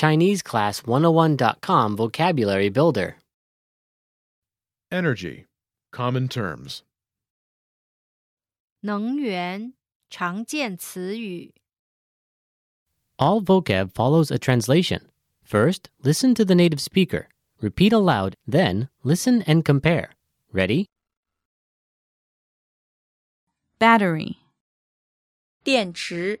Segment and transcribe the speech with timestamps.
[0.00, 3.16] ChineseClass101.com Vocabulary Builder.
[4.90, 5.46] Energy.
[5.92, 6.82] Common terms.
[8.80, 9.72] 能源
[10.10, 11.54] 常见词语，
[13.16, 15.08] All vocab follows a translation.
[15.44, 17.28] First, listen to the native speaker.
[17.60, 20.10] Repeat aloud, then, listen and compare.
[20.52, 20.86] Ready?
[23.78, 24.36] battery,
[25.64, 26.40] 电池，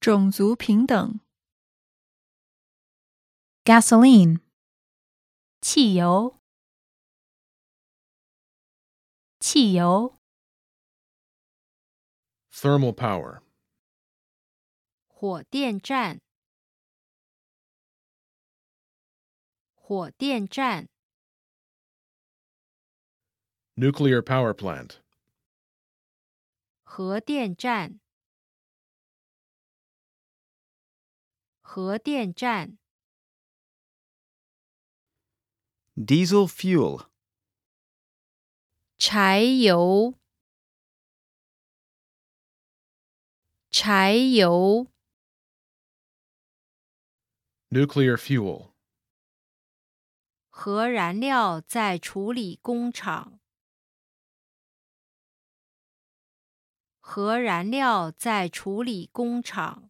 [0.00, 1.20] 种族平等，
[3.64, 4.40] gasoline，
[5.60, 6.40] 汽油，
[9.40, 10.18] 汽油，
[12.52, 13.42] Thermal power.
[15.08, 16.20] 火电站，
[19.74, 20.88] 火电站，
[23.74, 25.00] Nuclear power plant.
[26.82, 27.99] 核电站，
[31.70, 32.78] 核电站，
[35.94, 37.08] diesel fuel,
[38.96, 40.14] 柴油，
[43.70, 44.86] 柴油，
[47.68, 48.72] Nuclear fuel.
[50.48, 53.38] 核燃料在处理工厂，
[56.98, 59.89] 核燃料在处理工厂，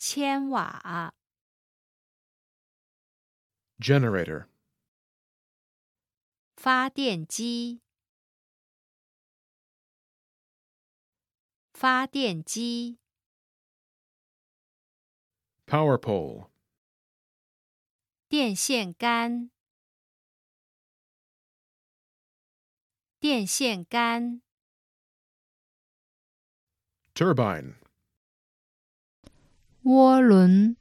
[0.00, 1.14] 千瓦，
[3.78, 4.46] Generator.
[6.56, 7.82] 发电机，
[11.72, 12.98] 发电机，
[15.66, 16.50] Power pole.
[18.28, 19.50] 电线杆，
[23.18, 24.42] 电线杆，
[27.14, 27.76] Turbine.
[29.83, 30.77] 涡轮，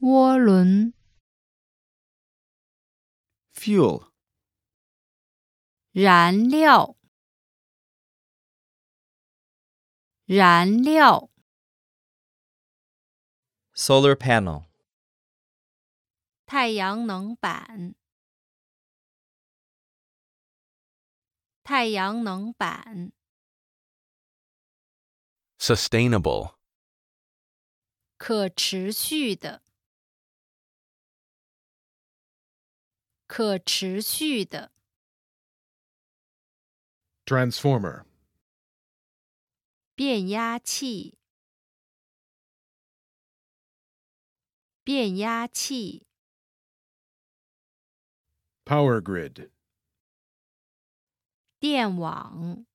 [0.00, 0.94] 涡轮
[3.52, 4.10] ，fuel,
[5.92, 6.96] 燃料，
[10.24, 11.28] 燃料
[13.74, 14.64] ，solar panel,
[16.46, 17.94] 太阳能板，
[21.62, 23.12] 太阳能板，
[25.61, 26.55] Sustainable.
[28.17, 29.61] 可持续的，
[33.27, 34.71] 可持续的，
[37.25, 38.05] Transformer.
[39.95, 41.17] 变压器，
[44.83, 46.07] 变压器，
[48.63, 49.49] Power grid.
[51.59, 52.65] 电网，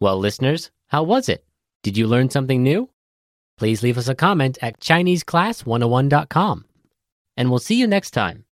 [0.00, 1.44] Well, listeners, how was it?
[1.82, 2.90] Did you learn something new?
[3.56, 6.64] Please leave us a comment at ChineseClass101.com.
[7.36, 8.42] And we'll see you next time.